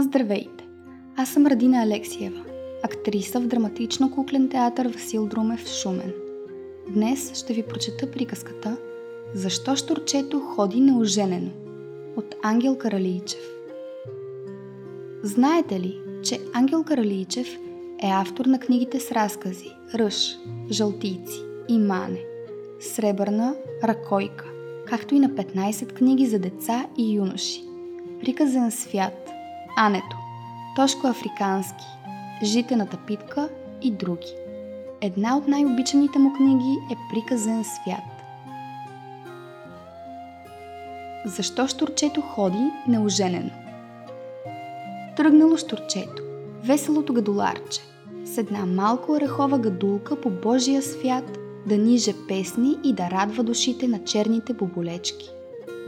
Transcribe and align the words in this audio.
Здравейте! 0.00 0.66
Аз 1.16 1.28
съм 1.28 1.46
Радина 1.46 1.82
Алексиева, 1.82 2.44
актриса 2.82 3.40
в 3.40 3.46
драматично-куклен 3.46 4.50
театър 4.50 4.88
Васил 4.88 5.26
Друмев 5.26 5.60
в 5.60 5.82
Шумен. 5.82 6.12
Днес 6.88 7.34
ще 7.34 7.52
ви 7.52 7.62
прочета 7.62 8.10
приказката 8.10 8.76
Защо 9.34 9.76
штурчето 9.76 10.40
ходи 10.40 10.80
неоженено 10.80 11.50
от 12.16 12.34
Ангел 12.42 12.78
Каралийчев. 12.78 13.40
Знаете 15.22 15.80
ли, 15.80 15.98
че 16.22 16.40
Ангел 16.52 16.84
Каралийчев 16.84 17.48
е 18.02 18.06
автор 18.10 18.44
на 18.46 18.60
книгите 18.60 19.00
с 19.00 19.12
разкази 19.12 19.70
Ръж, 19.94 20.38
Жълтийци 20.70 21.40
и 21.68 21.78
Мане, 21.78 22.24
Сребърна 22.80 23.54
ракойка, 23.84 24.44
както 24.86 25.14
и 25.14 25.20
на 25.20 25.30
15 25.30 25.92
книги 25.92 26.26
за 26.26 26.38
деца 26.38 26.86
и 26.98 27.14
юноши. 27.14 27.64
Приказен 28.20 28.70
свят, 28.70 29.30
Ането, 29.80 30.16
Тошко 30.76 31.06
Африкански, 31.06 31.84
Житената 32.42 32.96
питка 32.96 33.48
и 33.82 33.90
други. 33.90 34.34
Една 35.00 35.36
от 35.36 35.48
най-обичаните 35.48 36.18
му 36.18 36.32
книги 36.32 36.76
е 36.92 36.94
Приказен 37.10 37.64
свят. 37.64 38.24
Защо 41.24 41.66
штурчето 41.66 42.20
ходи 42.20 42.70
неоженено? 42.88 43.50
Тръгнало 45.16 45.56
штурчето, 45.56 46.22
веселото 46.64 47.12
гадоларче, 47.12 47.80
с 48.24 48.38
една 48.38 48.66
малко 48.66 49.12
орехова 49.12 49.58
гадулка 49.58 50.20
по 50.20 50.30
Божия 50.30 50.82
свят 50.82 51.38
да 51.66 51.76
ниже 51.76 52.12
песни 52.28 52.76
и 52.84 52.92
да 52.92 53.10
радва 53.10 53.42
душите 53.42 53.88
на 53.88 54.04
черните 54.04 54.52
боболечки. 54.52 55.30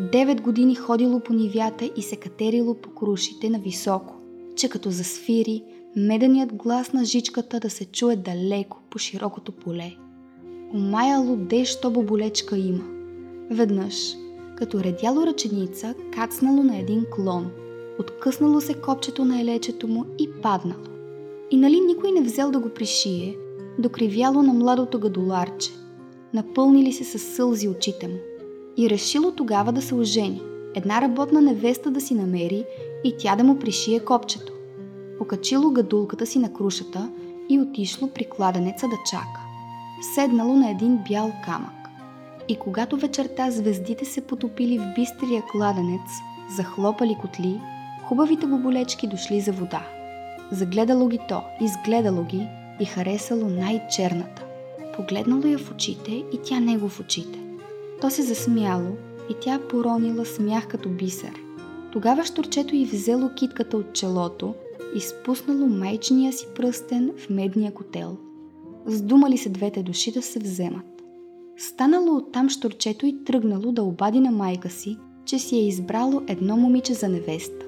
Девет 0.00 0.40
години 0.40 0.74
ходило 0.74 1.20
по 1.20 1.32
нивята 1.32 1.90
и 1.96 2.02
се 2.02 2.16
катерило 2.16 2.74
по 2.74 2.90
крушите 2.90 3.50
на 3.50 3.58
високо, 3.58 4.14
че 4.56 4.68
като 4.68 4.90
засвири, 4.90 5.62
меденият 5.96 6.54
глас 6.54 6.92
на 6.92 7.04
жичката 7.04 7.60
да 7.60 7.70
се 7.70 7.84
чуе 7.84 8.16
далеко 8.16 8.78
по 8.90 8.98
широкото 8.98 9.52
поле. 9.52 9.96
Умаяло 10.74 11.36
дещо 11.36 11.90
боболечка 11.90 12.58
има. 12.58 12.84
Веднъж, 13.50 14.16
като 14.56 14.80
редяло 14.80 15.26
ръченица, 15.26 15.94
кацнало 16.14 16.62
на 16.62 16.78
един 16.78 17.04
клон, 17.14 17.50
откъснало 17.98 18.60
се 18.60 18.74
копчето 18.74 19.24
на 19.24 19.40
елечето 19.40 19.88
му 19.88 20.04
и 20.18 20.28
паднало. 20.42 20.84
И 21.50 21.56
нали 21.56 21.80
никой 21.80 22.12
не 22.12 22.22
взел 22.22 22.50
да 22.50 22.58
го 22.58 22.68
пришие, 22.68 23.36
докривяло 23.78 24.42
на 24.42 24.52
младото 24.52 24.98
гадоларче, 24.98 25.70
напълнили 26.34 26.92
се 26.92 27.04
с 27.04 27.18
сълзи 27.18 27.68
очите 27.68 28.08
му. 28.08 28.29
И 28.76 28.90
решило 28.90 29.32
тогава 29.32 29.72
да 29.72 29.82
се 29.82 29.94
ожени, 29.94 30.42
една 30.74 31.00
работна 31.00 31.40
невеста 31.40 31.90
да 31.90 32.00
си 32.00 32.14
намери 32.14 32.64
и 33.04 33.14
тя 33.18 33.36
да 33.36 33.44
му 33.44 33.58
пришие 33.58 34.00
копчето. 34.00 34.52
Покачило 35.18 35.70
гадулката 35.70 36.26
си 36.26 36.38
на 36.38 36.52
крушата 36.52 37.10
и 37.48 37.60
отишло 37.60 38.08
при 38.14 38.24
кладенеца 38.24 38.86
да 38.88 38.96
чака. 39.10 39.40
Седнало 40.14 40.54
на 40.54 40.70
един 40.70 40.98
бял 41.08 41.32
камък. 41.44 41.88
И 42.48 42.56
когато 42.56 42.96
вечерта 42.96 43.50
звездите 43.50 44.04
се 44.04 44.20
потопили 44.20 44.78
в 44.78 44.92
бистрия 44.94 45.42
кладенец, 45.52 46.10
захлопали 46.56 47.16
котли, 47.20 47.60
хубавите 48.08 48.46
боболечки 48.46 49.06
дошли 49.06 49.40
за 49.40 49.52
вода. 49.52 49.82
Загледало 50.52 51.08
ги 51.08 51.18
то, 51.28 51.42
изгледало 51.60 52.22
ги 52.22 52.48
и 52.80 52.84
харесало 52.84 53.48
най-черната. 53.48 54.44
Погледнало 54.96 55.46
я 55.46 55.58
в 55.58 55.70
очите 55.70 56.10
и 56.10 56.38
тя 56.44 56.60
него 56.60 56.88
в 56.88 57.00
очите. 57.00 57.38
То 58.00 58.10
се 58.10 58.22
засмяло 58.22 58.96
и 59.30 59.34
тя 59.40 59.58
поронила 59.68 60.24
смях 60.24 60.68
като 60.68 60.88
бисер. 60.88 61.42
Тогава 61.92 62.24
штурчето 62.24 62.76
й 62.76 62.84
взело 62.84 63.30
китката 63.36 63.76
от 63.76 63.92
челото 63.92 64.54
и 64.94 65.00
спуснало 65.00 65.66
майчния 65.66 66.32
си 66.32 66.46
пръстен 66.54 67.12
в 67.18 67.30
медния 67.30 67.74
котел. 67.74 68.16
Сдумали 68.86 69.38
се 69.38 69.48
двете 69.48 69.82
души 69.82 70.12
да 70.12 70.22
се 70.22 70.38
вземат. 70.38 71.02
Станало 71.56 72.16
оттам 72.16 72.48
штурчето 72.48 73.06
и 73.06 73.24
тръгнало 73.24 73.72
да 73.72 73.82
обади 73.82 74.20
на 74.20 74.30
майка 74.30 74.70
си, 74.70 74.96
че 75.24 75.38
си 75.38 75.56
е 75.56 75.66
избрало 75.66 76.22
едно 76.26 76.56
момиче 76.56 76.94
за 76.94 77.08
невеста. 77.08 77.66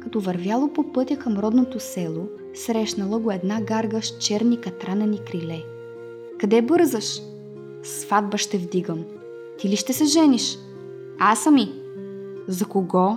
Като 0.00 0.20
вървяло 0.20 0.68
по 0.68 0.92
пътя 0.92 1.16
към 1.16 1.38
родното 1.38 1.80
село, 1.80 2.28
срещнала 2.54 3.18
го 3.18 3.30
една 3.30 3.60
гарга 3.60 4.02
с 4.02 4.18
черни 4.18 4.60
катранени 4.60 5.18
криле. 5.18 5.62
Къде 6.38 6.62
бързаш? 6.62 7.20
Сватба 7.82 8.38
ще 8.38 8.58
вдигам. 8.58 9.04
Ти 9.58 9.68
ли 9.68 9.76
ще 9.76 9.92
се 9.92 10.04
жениш? 10.04 10.58
Аз 11.18 11.42
сами. 11.42 11.72
За 12.48 12.64
кого? 12.64 13.16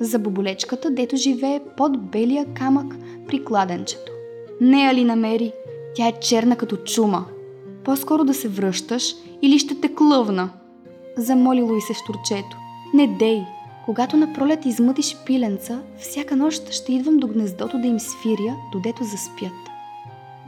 За 0.00 0.18
боболечката, 0.18 0.90
дето 0.90 1.16
живее 1.16 1.60
под 1.76 2.00
белия 2.00 2.46
камък 2.54 2.94
при 3.26 3.44
кладенчето. 3.44 4.12
Не 4.60 4.94
ли 4.94 5.04
намери? 5.04 5.52
Тя 5.94 6.08
е 6.08 6.20
черна 6.20 6.56
като 6.56 6.76
чума. 6.76 7.24
По-скоро 7.84 8.24
да 8.24 8.34
се 8.34 8.48
връщаш 8.48 9.14
или 9.42 9.58
ще 9.58 9.80
те 9.80 9.94
клъвна. 9.94 10.50
Замолило 11.16 11.76
и 11.76 11.80
се 11.80 11.94
штурчето. 11.94 12.56
Не 12.94 13.06
дей, 13.06 13.40
когато 13.84 14.16
на 14.16 14.32
пролет 14.32 14.66
измътиш 14.66 15.16
пиленца, 15.26 15.82
всяка 15.98 16.36
нощ 16.36 16.72
ще 16.72 16.92
идвам 16.92 17.16
до 17.16 17.26
гнездото 17.26 17.78
да 17.78 17.86
им 17.86 18.00
свиря, 18.00 18.56
додето 18.72 19.04
заспят. 19.04 19.52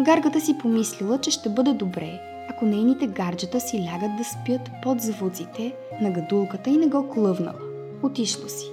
Гаргата 0.00 0.40
си 0.40 0.58
помислила, 0.58 1.18
че 1.18 1.30
ще 1.30 1.48
бъде 1.48 1.72
добре, 1.72 2.20
ако 2.56 2.66
нейните 2.66 3.06
гарджета 3.06 3.60
си 3.60 3.78
лягат 3.78 4.16
да 4.16 4.24
спят 4.24 4.70
под 4.82 5.00
звуците 5.00 5.74
на 6.00 6.10
гадулката 6.10 6.70
и 6.70 6.76
не 6.76 6.86
го 6.86 7.08
клъвнала. 7.08 7.58
Отишло 8.02 8.48
си. 8.48 8.66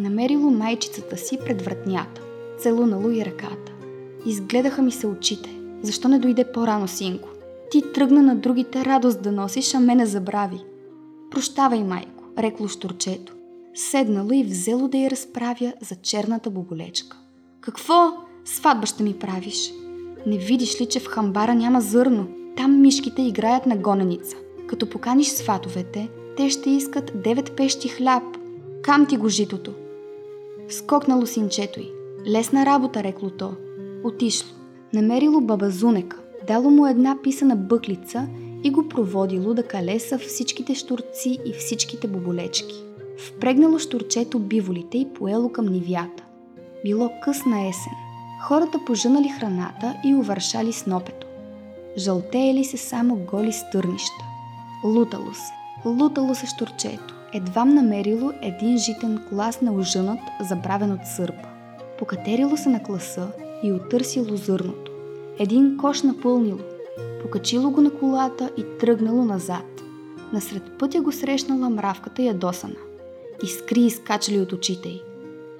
Намерило 0.00 0.50
майчицата 0.50 1.16
си 1.16 1.38
пред 1.44 1.62
вратнята. 1.62 2.20
Целунало 2.58 3.10
и 3.10 3.24
ръката. 3.24 3.72
Изгледаха 4.26 4.82
ми 4.82 4.92
се 4.92 5.06
очите. 5.06 5.50
Защо 5.82 6.08
не 6.08 6.18
дойде 6.18 6.52
по-рано, 6.52 6.88
синко? 6.88 7.28
Ти 7.70 7.82
тръгна 7.94 8.22
на 8.22 8.36
другите 8.36 8.84
радост 8.84 9.22
да 9.22 9.32
носиш, 9.32 9.74
а 9.74 9.80
мене 9.80 10.06
забрави. 10.06 10.58
Прощавай, 11.30 11.84
майко, 11.84 12.24
рекло 12.38 12.68
штурчето 12.68 13.34
седнало 13.74 14.32
и 14.32 14.44
взело 14.44 14.88
да 14.88 14.98
я 14.98 15.10
разправя 15.10 15.72
за 15.80 15.94
черната 15.94 16.50
боболечка. 16.50 17.16
Какво? 17.60 18.12
Сватба 18.44 18.86
ще 18.86 19.02
ми 19.02 19.18
правиш? 19.18 19.72
Не 20.26 20.38
видиш 20.38 20.80
ли, 20.80 20.86
че 20.86 21.00
в 21.00 21.06
хамбара 21.06 21.54
няма 21.54 21.80
зърно? 21.80 22.28
Там 22.56 22.80
мишките 22.80 23.22
играят 23.22 23.66
на 23.66 23.76
гоненица. 23.76 24.36
Като 24.66 24.90
поканиш 24.90 25.28
сватовете, 25.28 26.08
те 26.36 26.50
ще 26.50 26.70
искат 26.70 27.22
девет 27.22 27.56
пещи 27.56 27.88
хляб. 27.88 28.22
Кам 28.82 29.06
ти 29.06 29.16
го 29.16 29.28
житото? 29.28 29.72
Скокнало 30.68 31.26
синчето 31.26 31.80
й. 31.80 31.90
Лесна 32.26 32.66
работа, 32.66 33.02
рекло 33.02 33.30
то. 33.30 33.52
Отишло. 34.04 34.48
Намерило 34.92 35.40
баба 35.40 35.70
Зунека. 35.70 36.16
Дало 36.46 36.70
му 36.70 36.86
една 36.86 37.18
писана 37.22 37.56
бъклица 37.56 38.28
и 38.64 38.70
го 38.70 38.88
проводило 38.88 39.54
да 39.54 39.62
калеса 39.62 40.18
всичките 40.18 40.74
штурци 40.74 41.38
и 41.46 41.52
всичките 41.52 42.08
боболечки. 42.08 42.84
Впрегнало 43.18 43.78
штурчето 43.78 44.38
биволите 44.38 44.98
и 44.98 45.08
поело 45.14 45.48
към 45.48 45.66
нивята. 45.66 46.24
Било 46.84 47.10
късна 47.24 47.60
есен. 47.60 47.92
Хората 48.42 48.78
пожънали 48.86 49.28
храната 49.28 49.94
и 50.04 50.14
увършали 50.14 50.72
снопето. 50.72 51.26
Жълтеели 51.98 52.64
се 52.64 52.76
само 52.76 53.16
голи 53.16 53.52
стърнища. 53.52 54.24
Лутало 54.84 55.34
се. 55.34 55.52
Лутало 55.88 56.34
се 56.34 56.46
штурчето. 56.46 57.14
Едвам 57.34 57.74
намерило 57.74 58.32
един 58.42 58.78
житен 58.78 59.22
клас 59.28 59.60
на 59.60 59.72
ожънат, 59.72 60.20
забравен 60.40 60.92
от 60.92 61.06
сърпа. 61.16 61.48
Покатерило 61.98 62.56
се 62.56 62.68
на 62.68 62.82
класа 62.82 63.28
и 63.62 63.72
отърсило 63.72 64.36
зърното. 64.36 64.92
Един 65.38 65.76
кош 65.76 66.02
напълнило. 66.02 66.58
Покачило 67.22 67.70
го 67.70 67.80
на 67.80 67.90
колата 67.90 68.50
и 68.56 68.64
тръгнало 68.80 69.24
назад. 69.24 69.82
Насред 70.32 70.78
пътя 70.78 71.00
го 71.00 71.12
срещнала 71.12 71.70
мравката 71.70 72.22
ядосана 72.22 72.76
искри 73.42 73.80
изкачали 73.80 74.40
от 74.40 74.52
очите 74.52 74.88
й. 74.88 75.02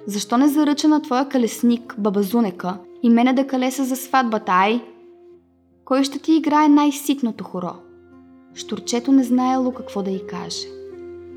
Защо 0.07 0.37
не 0.37 0.47
заръча 0.47 0.87
на 0.87 1.01
твоя 1.01 1.29
калесник, 1.29 1.95
бабазунека, 1.97 2.77
и 3.03 3.09
мене 3.09 3.33
да 3.33 3.47
калеса 3.47 3.83
за 3.83 3.95
сватбата, 3.95 4.51
ай? 4.51 4.81
Кой 5.85 6.03
ще 6.03 6.19
ти 6.19 6.33
играе 6.33 6.67
най-ситното 6.67 7.43
хоро? 7.43 7.75
Штурчето 8.53 9.11
не 9.11 9.23
знаело 9.23 9.71
какво 9.71 10.03
да 10.03 10.11
й 10.11 10.27
каже. 10.27 10.67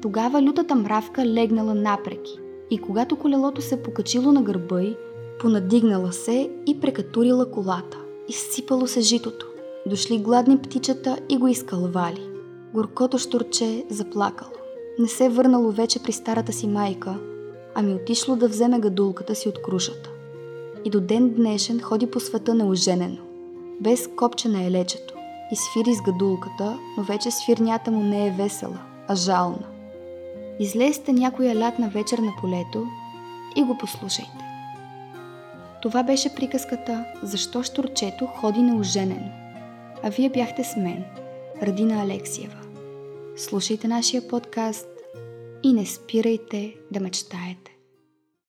Тогава 0.02 0.42
лютата 0.42 0.74
мравка 0.74 1.26
легнала 1.26 1.74
напреки 1.74 2.38
и 2.70 2.78
когато 2.78 3.16
колелото 3.16 3.62
се 3.62 3.82
покачило 3.82 4.32
на 4.32 4.42
гърба 4.42 4.82
й, 4.82 4.96
понадигнала 5.40 6.12
се 6.12 6.50
и 6.66 6.80
прекатурила 6.80 7.50
колата. 7.50 7.98
Изсипало 8.28 8.86
се 8.86 9.00
житото. 9.00 9.46
Дошли 9.86 10.18
гладни 10.18 10.58
птичета 10.58 11.18
и 11.28 11.38
го 11.38 11.48
изкълвали. 11.48 12.28
Горкото 12.74 13.18
штурче 13.18 13.84
заплакало 13.90 14.50
не 14.98 15.08
се 15.08 15.28
върнало 15.28 15.70
вече 15.70 16.02
при 16.02 16.12
старата 16.12 16.52
си 16.52 16.66
майка, 16.66 17.18
ами 17.74 17.94
отишло 17.94 18.36
да 18.36 18.48
вземе 18.48 18.80
гадулката 18.80 19.34
си 19.34 19.48
от 19.48 19.62
крушата. 19.62 20.10
И 20.84 20.90
до 20.90 21.00
ден 21.00 21.30
днешен 21.30 21.80
ходи 21.80 22.06
по 22.06 22.20
света 22.20 22.54
неоженено, 22.54 23.25
без 23.80 24.08
копче 24.16 24.48
на 24.48 24.62
елечето. 24.62 25.14
И 25.52 25.56
свири 25.56 25.94
с 25.94 26.02
гадулката, 26.02 26.78
но 26.96 27.02
вече 27.02 27.30
свирнята 27.30 27.90
му 27.90 28.02
не 28.02 28.26
е 28.26 28.30
весела, 28.30 28.78
а 29.08 29.16
жална. 29.16 29.66
Излезте 30.60 31.12
някоя 31.12 31.56
лятна 31.56 31.88
вечер 31.88 32.18
на 32.18 32.32
полето 32.40 32.86
и 33.56 33.62
го 33.62 33.78
послушайте. 33.78 34.44
Това 35.82 36.02
беше 36.02 36.34
приказката 36.34 37.04
«Защо 37.22 37.62
Штурчето 37.62 38.26
ходи 38.26 38.62
неоженено?» 38.62 39.30
А 40.02 40.10
вие 40.10 40.30
бяхте 40.30 40.64
с 40.64 40.76
мен, 40.76 41.04
Радина 41.62 42.02
Алексиева. 42.02 42.58
Слушайте 43.36 43.88
нашия 43.88 44.28
подкаст 44.28 44.88
и 45.62 45.72
не 45.72 45.86
спирайте 45.86 46.74
да 46.90 47.00
мечтаете. 47.00 47.75